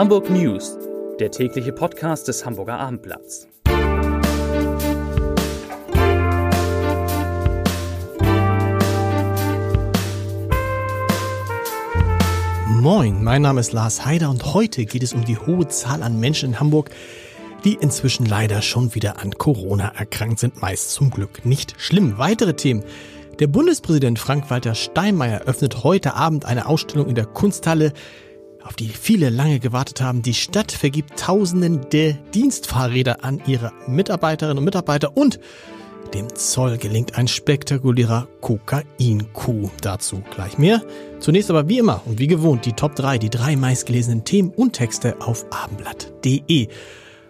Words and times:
Hamburg 0.00 0.30
News, 0.30 0.78
der 1.18 1.30
tägliche 1.30 1.74
Podcast 1.74 2.26
des 2.26 2.46
Hamburger 2.46 2.80
Abendblatts. 2.80 3.46
Moin, 12.66 13.22
mein 13.22 13.42
Name 13.42 13.60
ist 13.60 13.74
Lars 13.74 14.06
Heider 14.06 14.30
und 14.30 14.54
heute 14.54 14.86
geht 14.86 15.02
es 15.02 15.12
um 15.12 15.26
die 15.26 15.36
hohe 15.36 15.68
Zahl 15.68 16.02
an 16.02 16.18
Menschen 16.18 16.48
in 16.48 16.60
Hamburg, 16.60 16.88
die 17.64 17.74
inzwischen 17.74 18.24
leider 18.24 18.62
schon 18.62 18.94
wieder 18.94 19.20
an 19.20 19.32
Corona 19.32 19.92
erkrankt 19.98 20.38
sind, 20.38 20.62
meist 20.62 20.92
zum 20.92 21.10
Glück 21.10 21.44
nicht 21.44 21.74
schlimm. 21.76 22.16
Weitere 22.16 22.54
Themen. 22.54 22.84
Der 23.38 23.48
Bundespräsident 23.48 24.18
Frank-Walter 24.18 24.74
Steinmeier 24.74 25.42
öffnet 25.42 25.84
heute 25.84 26.14
Abend 26.14 26.46
eine 26.46 26.64
Ausstellung 26.64 27.06
in 27.06 27.16
der 27.16 27.26
Kunsthalle, 27.26 27.92
auf 28.64 28.74
die 28.74 28.88
viele 28.88 29.30
lange 29.30 29.60
gewartet 29.60 30.00
haben. 30.00 30.22
Die 30.22 30.34
Stadt 30.34 30.72
vergibt 30.72 31.18
Tausenden 31.18 31.88
der 31.90 32.12
Dienstfahrräder 32.12 33.24
an 33.24 33.42
ihre 33.46 33.72
Mitarbeiterinnen 33.86 34.58
und 34.58 34.64
Mitarbeiter 34.64 35.16
und 35.16 35.40
dem 36.14 36.34
Zoll 36.34 36.76
gelingt 36.78 37.16
ein 37.16 37.28
spektakulärer 37.28 38.26
Kokain-Coup. 38.40 39.70
Dazu 39.80 40.22
gleich 40.34 40.58
mehr. 40.58 40.82
Zunächst 41.20 41.50
aber 41.50 41.68
wie 41.68 41.78
immer 41.78 42.02
und 42.04 42.18
wie 42.18 42.26
gewohnt 42.26 42.66
die 42.66 42.72
Top 42.72 42.96
3, 42.96 43.18
die 43.18 43.30
drei 43.30 43.54
meistgelesenen 43.54 44.24
Themen 44.24 44.50
und 44.50 44.72
Texte 44.72 45.20
auf 45.20 45.46
abendblatt.de. 45.50 46.68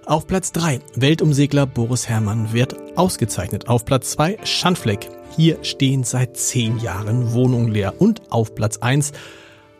Auf 0.07 0.27
Platz 0.27 0.52
3 0.52 0.80
Weltumsegler 0.97 1.66
Boris 1.66 2.09
Herrmann 2.09 2.52
wird 2.52 2.74
ausgezeichnet. 2.97 3.69
Auf 3.69 3.85
Platz 3.85 4.12
2 4.12 4.38
Schandfleck 4.45 5.09
hier 5.37 5.62
stehen 5.62 6.02
seit 6.05 6.37
zehn 6.37 6.79
Jahren 6.79 7.33
Wohnungen 7.33 7.71
leer. 7.71 7.95
Und 7.99 8.23
auf 8.30 8.55
Platz 8.55 8.79
1 8.79 9.12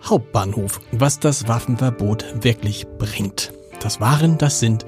Hauptbahnhof, 0.03 0.81
was 0.93 1.21
das 1.21 1.49
Waffenverbot 1.49 2.43
wirklich 2.43 2.87
bringt. 2.99 3.53
Das 3.81 4.01
waren, 4.01 4.39
das 4.39 4.61
sind 4.61 4.87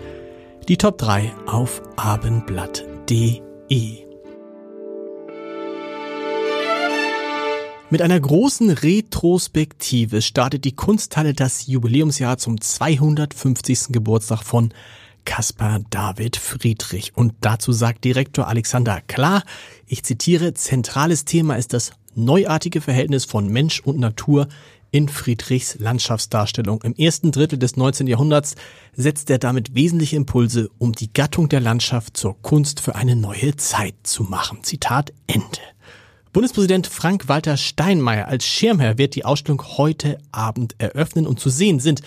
die 0.68 0.76
Top 0.76 0.98
3 0.98 1.32
auf 1.46 1.82
abendblatt.de. 1.96 3.42
Mit 7.90 8.00
einer 8.00 8.18
großen 8.18 8.70
Retrospektive 8.70 10.22
startet 10.22 10.64
die 10.64 10.74
Kunsthalle 10.74 11.34
das 11.34 11.66
Jubiläumsjahr 11.66 12.38
zum 12.38 12.58
250. 12.58 13.88
Geburtstag 13.90 14.42
von 14.42 14.72
Caspar 15.26 15.80
David 15.90 16.36
Friedrich. 16.36 17.12
Und 17.14 17.34
dazu 17.42 17.72
sagt 17.72 18.04
Direktor 18.04 18.48
Alexander 18.48 19.02
Klar, 19.06 19.42
ich 19.86 20.04
zitiere, 20.04 20.54
zentrales 20.54 21.26
Thema 21.26 21.56
ist 21.56 21.74
das 21.74 21.92
neuartige 22.14 22.80
Verhältnis 22.80 23.26
von 23.26 23.48
Mensch 23.48 23.80
und 23.80 23.98
Natur 23.98 24.48
in 24.92 25.08
Friedrichs 25.08 25.78
Landschaftsdarstellung. 25.80 26.82
Im 26.82 26.94
ersten 26.94 27.32
Drittel 27.32 27.58
des 27.58 27.76
19. 27.76 28.06
Jahrhunderts 28.06 28.54
setzt 28.94 29.30
er 29.30 29.38
damit 29.38 29.74
wesentliche 29.74 30.14
Impulse, 30.14 30.70
um 30.78 30.92
die 30.92 31.12
Gattung 31.12 31.48
der 31.48 31.60
Landschaft 31.60 32.16
zur 32.16 32.40
Kunst 32.42 32.78
für 32.80 32.94
eine 32.94 33.16
neue 33.16 33.56
Zeit 33.56 33.94
zu 34.04 34.22
machen. 34.22 34.62
Zitat 34.62 35.12
Ende. 35.26 35.58
Bundespräsident 36.32 36.86
Frank-Walter 36.86 37.56
Steinmeier 37.56 38.28
als 38.28 38.46
Schirmherr 38.46 38.96
wird 38.98 39.14
die 39.14 39.24
Ausstellung 39.24 39.62
heute 39.76 40.18
Abend 40.30 40.74
eröffnen 40.78 41.26
und 41.26 41.40
zu 41.40 41.50
sehen 41.50 41.80
sind 41.80 42.02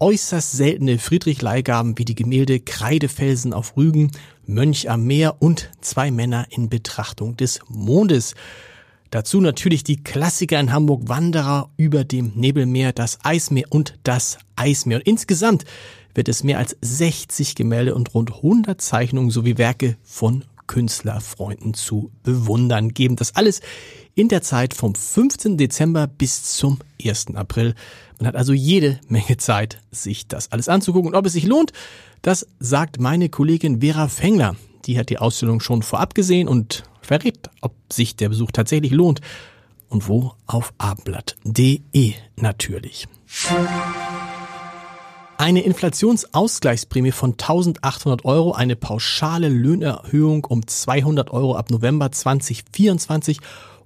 äußerst 0.00 0.52
seltene 0.52 0.98
Friedrich-Leihgaben 0.98 1.98
wie 1.98 2.04
die 2.04 2.14
Gemälde 2.14 2.60
Kreidefelsen 2.60 3.52
auf 3.52 3.76
Rügen, 3.76 4.12
Mönch 4.46 4.88
am 4.88 5.04
Meer 5.04 5.36
und 5.40 5.70
zwei 5.80 6.10
Männer 6.10 6.46
in 6.50 6.68
Betrachtung 6.68 7.36
des 7.36 7.60
Mondes. 7.68 8.34
Dazu 9.10 9.40
natürlich 9.40 9.84
die 9.84 10.02
Klassiker 10.02 10.60
in 10.60 10.72
Hamburg 10.72 11.08
Wanderer 11.08 11.70
über 11.76 12.04
dem 12.04 12.32
Nebelmeer, 12.34 12.92
das 12.92 13.18
Eismeer 13.22 13.66
und 13.70 13.98
das 14.02 14.38
Eismeer. 14.56 14.98
Und 14.98 15.06
insgesamt 15.06 15.64
wird 16.14 16.28
es 16.28 16.44
mehr 16.44 16.58
als 16.58 16.76
60 16.82 17.54
Gemälde 17.54 17.94
und 17.94 18.14
rund 18.14 18.32
100 18.32 18.80
Zeichnungen 18.80 19.30
sowie 19.30 19.56
Werke 19.56 19.96
von 20.02 20.44
Künstlerfreunden 20.66 21.74
zu 21.74 22.10
bewundern 22.22 22.90
geben. 22.90 23.16
Das 23.16 23.34
alles 23.34 23.60
in 24.14 24.28
der 24.28 24.42
Zeit 24.42 24.74
vom 24.74 24.94
15. 24.94 25.56
Dezember 25.56 26.06
bis 26.06 26.42
zum 26.42 26.78
1. 27.02 27.34
April. 27.34 27.74
Man 28.18 28.26
hat 28.26 28.36
also 28.36 28.52
jede 28.52 29.00
Menge 29.08 29.38
Zeit, 29.38 29.80
sich 29.90 30.28
das 30.28 30.52
alles 30.52 30.68
anzugucken. 30.68 31.08
Und 31.08 31.16
ob 31.16 31.24
es 31.24 31.32
sich 31.32 31.46
lohnt, 31.46 31.72
das 32.20 32.46
sagt 32.58 33.00
meine 33.00 33.28
Kollegin 33.28 33.80
Vera 33.80 34.08
Fengler. 34.08 34.56
Die 34.84 34.98
hat 34.98 35.08
die 35.08 35.18
Ausstellung 35.18 35.60
schon 35.60 35.82
vorab 35.82 36.14
gesehen 36.14 36.48
und 36.48 36.82
verrät, 37.08 37.50
ob 37.62 37.72
sich 37.92 38.16
der 38.16 38.28
Besuch 38.28 38.52
tatsächlich 38.52 38.92
lohnt. 38.92 39.20
Und 39.88 40.08
wo? 40.08 40.34
Auf 40.46 40.74
abendblatt.de 40.78 42.12
natürlich. 42.36 43.08
Eine 45.38 45.62
Inflationsausgleichsprämie 45.62 47.12
von 47.12 47.32
1800 47.32 48.24
Euro, 48.24 48.52
eine 48.52 48.76
pauschale 48.76 49.48
Löhnerhöhung 49.48 50.44
um 50.44 50.66
200 50.66 51.30
Euro 51.30 51.56
ab 51.56 51.70
November 51.70 52.12
2024 52.12 53.38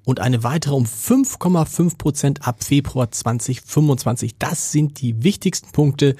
und 0.04 0.18
eine 0.18 0.42
weitere 0.42 0.74
um 0.74 0.84
5,5 0.84 1.98
Prozent 1.98 2.48
ab 2.48 2.64
Februar 2.64 3.10
2025. 3.10 4.36
Das 4.38 4.72
sind 4.72 5.00
die 5.00 5.22
wichtigsten 5.22 5.70
Punkte 5.70 6.16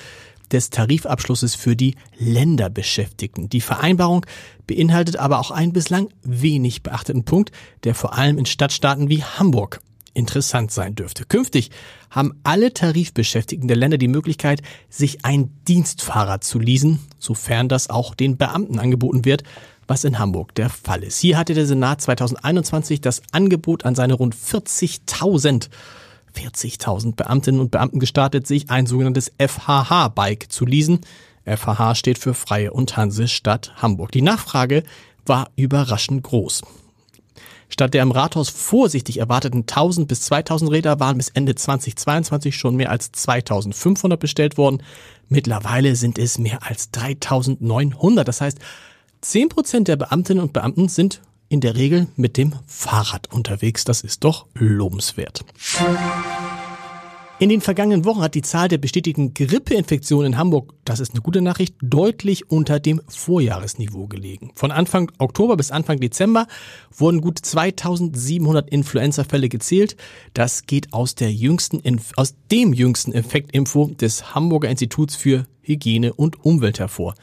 des 0.53 0.71
Tarifabschlusses 0.71 1.55
für 1.55 1.77
die 1.77 1.97
Länderbeschäftigten. 2.19 3.49
Die 3.49 3.61
Vereinbarung 3.61 4.27
beinhaltet 4.67 5.17
aber 5.17 5.39
auch 5.41 5.51
einen 5.51 5.73
bislang 5.73 6.09
wenig 6.23 6.83
beachteten 6.83 7.25
Punkt, 7.25 7.51
der 7.85 7.95
vor 7.95 8.15
allem 8.15 8.39
in 8.39 8.47
Stadtstaaten 8.47 9.09
wie 9.09 9.23
Hamburg 9.23 9.81
interessant 10.15 10.71
sein 10.71 10.95
dürfte. 10.95 11.25
Künftig 11.25 11.71
haben 12.11 12.35
alle 12.43 12.75
Tarifbeschäftigten 12.75 13.69
der 13.69 13.77
Länder 13.77 13.99
die 13.99 14.09
Möglichkeit, 14.09 14.63
sich 14.89 15.25
ein 15.25 15.51
Dienstfahrrad 15.69 16.45
zu 16.45 16.59
leasen, 16.59 17.01
sofern 17.19 17.69
das 17.69 17.89
auch 17.89 18.15
den 18.15 18.37
Beamten 18.37 18.79
angeboten 18.79 19.25
wird, 19.25 19.43
was 19.87 20.05
in 20.05 20.19
Hamburg 20.19 20.55
der 20.55 20.69
Fall 20.69 21.03
ist. 21.03 21.19
Hier 21.19 21.39
hatte 21.39 21.55
der 21.55 21.67
Senat 21.67 22.01
2021 22.01 23.01
das 23.01 23.23
Angebot 23.33 23.85
an 23.85 23.95
seine 23.95 24.15
rund 24.15 24.35
40.000 24.35 25.69
40.000 26.35 27.15
Beamtinnen 27.15 27.61
und 27.61 27.71
Beamten 27.71 28.01
gestartet, 28.01 28.47
sich 28.47 28.71
ein 28.71 28.87
sogenanntes 28.87 29.33
FHH-Bike 29.39 30.51
zu 30.51 30.67
leasen. 30.67 31.01
FHH 31.45 31.95
steht 31.95 32.19
für 32.19 32.35
Freie 32.35 32.73
und 32.73 32.97
Hansestadt 32.97 33.73
Hamburg. 33.77 34.13
Die 34.13 34.23
Nachfrage 34.23 34.85
war 35.27 35.51
überraschend 35.57 36.23
groß. 36.23 36.63
Statt 37.69 37.95
der 37.95 38.03
im 38.03 38.11
Rathaus 38.11 38.51
vorsichtig 38.51 39.19
erwarteten 39.19 39.61
1000 39.61 40.07
bis 40.07 40.21
2000 40.23 40.71
Räder 40.71 41.01
waren 41.01 41.17
bis 41.17 41.31
Ende 41.31 41.55
2022 41.55 42.55
schon 42.55 42.77
mehr 42.77 42.91
als 42.91 43.13
2500 43.13 44.21
bestellt 44.21 44.59
worden. 44.59 44.83
Mittlerweile 45.31 45.97
sind 45.97 46.19
es 46.19 46.37
mehr 46.37 46.59
als 46.69 46.91
3900. 46.91 48.29
Das 48.29 48.43
heißt, 48.43 48.59
10 49.23 49.49
Prozent 49.49 49.89
der 49.89 49.97
Beamtinnen 49.97 50.43
und 50.43 50.53
Beamten 50.53 50.89
sind 50.89 51.23
in 51.53 51.61
der 51.61 51.77
Regel 51.77 52.07
mit 52.17 52.39
dem 52.39 52.55
Fahrrad 52.67 53.31
unterwegs. 53.31 53.85
Das 53.85 54.01
ist 54.01 54.25
doch 54.25 54.47
lobenswert. 54.55 55.45
In 57.39 57.51
den 57.51 57.61
vergangenen 57.61 58.07
Wochen 58.07 58.23
hat 58.23 58.35
die 58.35 58.41
Zahl 58.41 58.69
der 58.69 58.79
bestätigten 58.79 59.35
Grippeinfektionen 59.35 60.33
in 60.33 60.39
Hamburg, 60.39 60.73
das 60.87 61.01
ist 61.01 61.13
eine 61.13 61.21
gute 61.21 61.43
Nachricht, 61.43 61.75
deutlich 61.83 62.51
unter 62.51 62.81
dem 62.81 63.03
Vorjahresniveau 63.07 64.07
gelegen. 64.07 64.53
Von 64.55 64.71
Anfang 64.71 65.13
Oktober 65.19 65.59
bis 65.59 65.71
Anfang 65.71 66.01
Dezember 66.01 66.47
wurden 66.97 67.21
gut 67.21 67.39
2700 67.41 68.71
Influenza-Fälle 68.71 69.51
gezählt. 69.51 69.97
Das 70.33 70.67
geht 70.67 70.95
aus, 70.95 71.17
der 71.17 71.33
jüngsten, 71.33 71.83
aus 72.17 72.35
dem 72.51 72.73
jüngsten 72.73 73.13
Effektinfo 73.13 73.89
des 73.89 74.35
Hamburger 74.35 74.71
Instituts 74.71 75.17
für 75.17 75.45
Hygiene 75.61 76.15
und 76.15 76.43
Umwelt 76.45 76.79
hervor. 76.79 77.15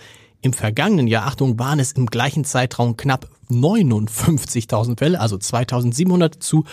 Im 0.42 0.54
vergangenen 0.54 1.08
Jahr, 1.08 1.26
Achtung, 1.26 1.60
waren 1.60 1.80
es 1.80 1.92
im 1.92 2.06
gleichen 2.06 2.46
Zeitraum 2.46 2.96
knapp 2.96 3.30
59.000 3.50 4.98
Fälle, 4.98 5.20
also 5.20 5.36
2.700 5.36 6.40
zu 6.40 6.64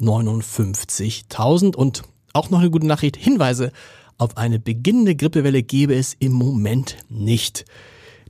59.000. 0.00 1.76
Und 1.76 2.02
auch 2.32 2.50
noch 2.50 2.60
eine 2.60 2.70
gute 2.70 2.86
Nachricht, 2.86 3.16
Hinweise 3.16 3.72
auf 4.18 4.36
eine 4.36 4.58
beginnende 4.58 5.14
Grippewelle 5.14 5.62
gebe 5.62 5.94
es 5.94 6.14
im 6.18 6.32
Moment 6.32 6.96
nicht. 7.08 7.64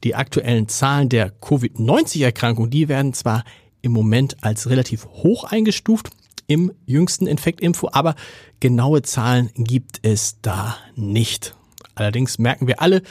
Die 0.04 0.14
aktuellen 0.14 0.68
Zahlen 0.68 1.08
der 1.08 1.30
Covid-19-Erkrankung, 1.30 2.70
die 2.70 2.88
werden 2.88 3.14
zwar 3.14 3.44
im 3.82 3.92
Moment 3.92 4.42
als 4.42 4.68
relativ 4.68 5.06
hoch 5.06 5.44
eingestuft 5.44 6.10
im 6.46 6.72
jüngsten 6.86 7.26
Infektinfo, 7.26 7.88
aber 7.92 8.14
genaue 8.60 9.02
Zahlen 9.02 9.50
gibt 9.54 10.00
es 10.02 10.40
da 10.42 10.76
nicht. 10.96 11.54
Allerdings 11.94 12.38
merken 12.38 12.66
wir 12.66 12.80
alle, 12.80 13.02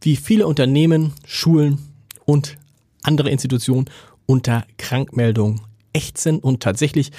wie 0.00 0.16
viele 0.16 0.46
Unternehmen, 0.46 1.12
Schulen 1.26 1.78
und 2.24 2.56
andere 3.02 3.30
Institutionen 3.30 3.88
unter 4.26 4.64
Krankmeldung 4.78 5.62
ächzen 5.92 6.38
und 6.38 6.62
tatsächlich 6.62 7.10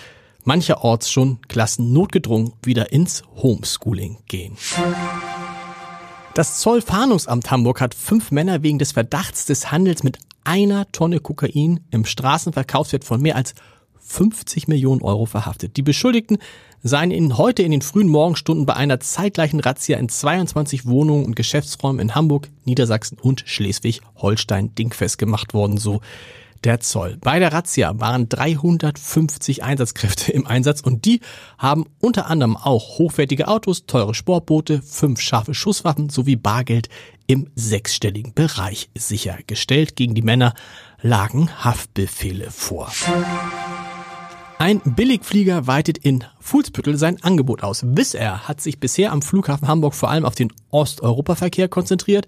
mancherorts 0.43 1.11
schon 1.11 1.39
Klassen 1.47 1.93
notgedrungen 1.93 2.53
wieder 2.63 2.91
ins 2.91 3.23
Homeschooling 3.35 4.17
gehen. 4.27 4.57
Das 6.33 6.59
Zollfahndungsamt 6.59 7.51
Hamburg 7.51 7.81
hat 7.81 7.93
fünf 7.93 8.31
Männer 8.31 8.63
wegen 8.63 8.79
des 8.79 8.93
Verdachts 8.93 9.45
des 9.45 9.71
Handels 9.71 10.03
mit 10.03 10.17
einer 10.43 10.89
Tonne 10.91 11.19
Kokain 11.19 11.81
im 11.91 12.05
Straßenverkaufswert 12.05 13.03
von 13.03 13.21
mehr 13.21 13.35
als 13.35 13.53
50 14.01 14.67
Millionen 14.67 15.01
Euro 15.01 15.25
verhaftet. 15.25 15.77
Die 15.77 15.81
Beschuldigten 15.81 16.37
seien 16.83 17.11
in, 17.11 17.37
heute 17.37 17.63
in 17.63 17.71
den 17.71 17.81
frühen 17.81 18.07
Morgenstunden 18.07 18.65
bei 18.65 18.75
einer 18.75 18.99
zeitgleichen 18.99 19.59
Razzia 19.59 19.97
in 19.97 20.09
22 20.09 20.85
Wohnungen 20.85 21.25
und 21.25 21.35
Geschäftsräumen 21.35 21.99
in 21.99 22.15
Hamburg, 22.15 22.49
Niedersachsen 22.65 23.17
und 23.19 23.43
Schleswig-Holstein 23.45 24.73
dingfest 24.75 25.17
gemacht 25.17 25.53
worden, 25.53 25.77
so 25.77 26.01
der 26.63 26.79
Zoll. 26.79 27.17
Bei 27.21 27.39
der 27.39 27.53
Razzia 27.53 27.99
waren 27.99 28.29
350 28.29 29.63
Einsatzkräfte 29.63 30.31
im 30.31 30.45
Einsatz 30.45 30.81
und 30.81 31.05
die 31.05 31.21
haben 31.57 31.85
unter 31.99 32.27
anderem 32.27 32.55
auch 32.57 32.99
hochwertige 32.99 33.47
Autos, 33.47 33.85
teure 33.85 34.13
Sportboote, 34.13 34.81
fünf 34.81 35.19
scharfe 35.21 35.53
Schusswaffen 35.53 36.09
sowie 36.09 36.35
Bargeld 36.35 36.89
im 37.27 37.49
sechsstelligen 37.55 38.33
Bereich 38.33 38.89
sichergestellt. 38.95 39.95
Gegen 39.95 40.15
die 40.15 40.21
Männer 40.21 40.53
lagen 41.01 41.49
Haftbefehle 41.63 42.51
vor. 42.51 42.91
Ein 44.61 44.79
Billigflieger 44.85 45.65
weitet 45.65 45.97
in 45.97 46.23
Fuhlsbüttel 46.39 46.95
sein 46.95 47.17
Angebot 47.23 47.63
aus. 47.63 47.83
Wizz 47.83 48.13
Air 48.13 48.47
hat 48.47 48.61
sich 48.61 48.79
bisher 48.79 49.11
am 49.11 49.23
Flughafen 49.23 49.67
Hamburg 49.67 49.95
vor 49.95 50.11
allem 50.11 50.23
auf 50.23 50.35
den 50.35 50.53
Osteuropaverkehr 50.69 51.67
konzentriert. 51.67 52.27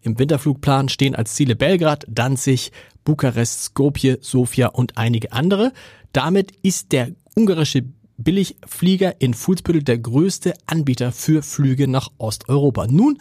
Im 0.00 0.16
Winterflugplan 0.16 0.88
stehen 0.88 1.16
als 1.16 1.34
Ziele 1.34 1.56
Belgrad, 1.56 2.06
Danzig, 2.08 2.70
Bukarest, 3.02 3.64
Skopje, 3.64 4.18
Sofia 4.20 4.68
und 4.68 4.96
einige 4.96 5.32
andere. 5.32 5.72
Damit 6.12 6.52
ist 6.62 6.92
der 6.92 7.10
ungarische 7.34 7.82
Billigflieger 8.16 9.20
in 9.20 9.34
Fuhlsbüttel 9.34 9.82
der 9.82 9.98
größte 9.98 10.54
Anbieter 10.66 11.10
für 11.10 11.42
Flüge 11.42 11.88
nach 11.88 12.10
Osteuropa. 12.16 12.86
Nun 12.86 13.18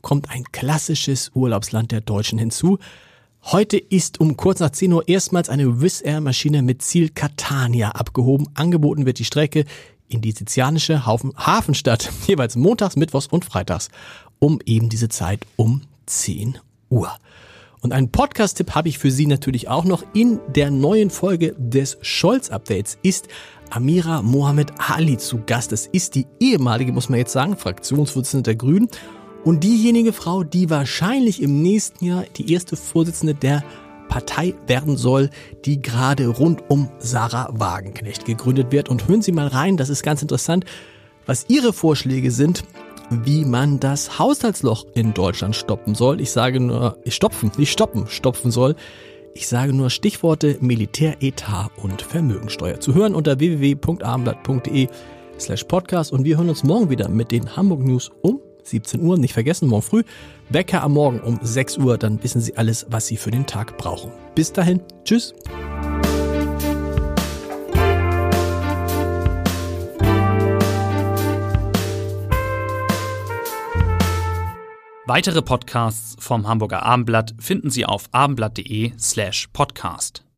kommt 0.00 0.30
ein 0.30 0.42
klassisches 0.50 1.30
Urlaubsland 1.32 1.92
der 1.92 2.00
Deutschen 2.00 2.40
hinzu. 2.40 2.80
Heute 3.42 3.78
ist 3.78 4.20
um 4.20 4.36
kurz 4.36 4.60
nach 4.60 4.70
10 4.70 4.92
Uhr 4.92 5.08
erstmals 5.08 5.48
eine 5.48 5.80
Wizz 5.80 6.02
Air 6.02 6.20
Maschine 6.20 6.62
mit 6.62 6.82
Ziel 6.82 7.08
Catania 7.08 7.90
abgehoben. 7.92 8.48
Angeboten 8.54 9.06
wird 9.06 9.18
die 9.18 9.24
Strecke 9.24 9.64
in 10.08 10.20
die 10.20 10.32
sizilianische 10.32 11.06
Hafenstadt, 11.06 12.10
jeweils 12.26 12.54
montags, 12.54 12.96
mittwochs 12.96 13.26
und 13.26 13.44
freitags, 13.44 13.88
um 14.38 14.60
eben 14.66 14.88
diese 14.88 15.08
Zeit 15.08 15.40
um 15.56 15.82
10 16.06 16.58
Uhr. 16.90 17.10
Und 17.80 17.92
einen 17.92 18.12
Podcast-Tipp 18.12 18.74
habe 18.74 18.90
ich 18.90 18.98
für 18.98 19.10
Sie 19.10 19.26
natürlich 19.26 19.68
auch 19.68 19.84
noch. 19.84 20.04
In 20.12 20.38
der 20.54 20.70
neuen 20.70 21.08
Folge 21.08 21.56
des 21.58 21.96
Scholz-Updates 22.02 22.98
ist 23.02 23.28
Amira 23.70 24.20
Mohamed 24.20 24.72
Ali 24.76 25.16
zu 25.16 25.40
Gast. 25.46 25.72
Das 25.72 25.86
ist 25.86 26.14
die 26.14 26.26
ehemalige, 26.40 26.92
muss 26.92 27.08
man 27.08 27.18
jetzt 27.18 27.32
sagen, 27.32 27.56
Fraktionsvorsitzende 27.56 28.42
der 28.42 28.56
Grünen 28.56 28.88
und 29.44 29.64
diejenige 29.64 30.12
Frau, 30.12 30.44
die 30.44 30.70
wahrscheinlich 30.70 31.42
im 31.42 31.62
nächsten 31.62 32.04
Jahr 32.04 32.24
die 32.36 32.52
erste 32.52 32.76
Vorsitzende 32.76 33.34
der 33.34 33.64
Partei 34.08 34.54
werden 34.66 34.96
soll, 34.96 35.30
die 35.64 35.80
gerade 35.80 36.26
rund 36.26 36.64
um 36.68 36.90
Sarah 36.98 37.48
Wagenknecht 37.52 38.24
gegründet 38.24 38.72
wird. 38.72 38.88
Und 38.88 39.08
hören 39.08 39.22
Sie 39.22 39.32
mal 39.32 39.46
rein, 39.46 39.76
das 39.76 39.88
ist 39.88 40.02
ganz 40.02 40.20
interessant, 40.20 40.64
was 41.26 41.46
Ihre 41.48 41.72
Vorschläge 41.72 42.30
sind, 42.30 42.64
wie 43.10 43.44
man 43.44 43.80
das 43.80 44.18
Haushaltsloch 44.18 44.84
in 44.94 45.14
Deutschland 45.14 45.56
stoppen 45.56 45.94
soll. 45.94 46.20
Ich 46.20 46.32
sage 46.32 46.60
nur, 46.60 46.98
stopfen, 47.06 47.52
nicht 47.56 47.72
stoppen, 47.72 48.06
stopfen 48.08 48.50
soll. 48.50 48.74
Ich 49.34 49.46
sage 49.46 49.72
nur 49.72 49.90
Stichworte 49.90 50.58
Militäretat 50.60 51.70
und 51.76 52.02
Vermögensteuer. 52.02 52.80
Zu 52.80 52.94
hören 52.94 53.14
unter 53.14 53.38
www.abendblatt.de 53.38 54.88
slash 55.38 55.64
podcast 55.64 56.12
und 56.12 56.24
wir 56.24 56.36
hören 56.36 56.48
uns 56.48 56.64
morgen 56.64 56.90
wieder 56.90 57.08
mit 57.08 57.30
den 57.30 57.56
Hamburg 57.56 57.80
News 57.80 58.10
um 58.22 58.40
17 58.64 59.00
Uhr. 59.00 59.18
Nicht 59.18 59.34
vergessen, 59.34 59.68
morgen 59.68 59.82
früh 59.82 60.02
Wecker 60.48 60.82
am 60.82 60.92
Morgen 60.94 61.20
um 61.20 61.38
6 61.40 61.78
Uhr, 61.78 61.96
dann 61.96 62.22
wissen 62.22 62.40
Sie 62.40 62.56
alles, 62.56 62.86
was 62.90 63.06
Sie 63.06 63.16
für 63.16 63.30
den 63.30 63.46
Tag 63.46 63.78
brauchen. 63.78 64.10
Bis 64.34 64.52
dahin, 64.52 64.80
tschüss. 65.04 65.34
Weitere 75.06 75.42
Podcasts 75.42 76.14
vom 76.20 76.46
Hamburger 76.46 76.84
Abendblatt 76.84 77.34
finden 77.40 77.70
Sie 77.70 77.84
auf 77.84 78.04
abendblatt.de 78.12 78.92
slash 78.96 79.48
podcast. 79.52 80.24